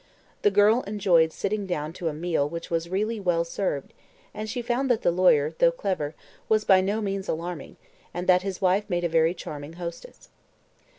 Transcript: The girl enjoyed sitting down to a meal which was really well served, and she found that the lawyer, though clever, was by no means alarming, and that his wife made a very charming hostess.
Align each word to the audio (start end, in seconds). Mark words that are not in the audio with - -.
The 0.41 0.49
girl 0.49 0.81
enjoyed 0.87 1.31
sitting 1.31 1.67
down 1.67 1.93
to 1.93 2.07
a 2.07 2.11
meal 2.13 2.49
which 2.49 2.71
was 2.71 2.89
really 2.89 3.19
well 3.19 3.43
served, 3.45 3.93
and 4.33 4.49
she 4.49 4.63
found 4.63 4.89
that 4.89 5.03
the 5.03 5.11
lawyer, 5.11 5.53
though 5.59 5.71
clever, 5.71 6.15
was 6.49 6.63
by 6.63 6.81
no 6.81 7.01
means 7.01 7.29
alarming, 7.29 7.77
and 8.11 8.25
that 8.25 8.41
his 8.41 8.59
wife 8.63 8.89
made 8.89 9.03
a 9.03 9.07
very 9.09 9.35
charming 9.35 9.73
hostess. 9.73 10.29